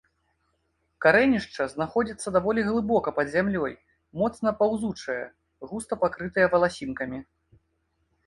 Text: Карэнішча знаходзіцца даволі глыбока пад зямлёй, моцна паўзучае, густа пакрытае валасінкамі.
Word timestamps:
Карэнішча 1.05 1.65
знаходзіцца 1.73 2.27
даволі 2.37 2.63
глыбока 2.69 3.11
пад 3.19 3.27
зямлёй, 3.35 3.73
моцна 4.21 4.49
паўзучае, 4.61 5.21
густа 5.73 5.93
пакрытае 6.05 6.47
валасінкамі. 6.55 7.19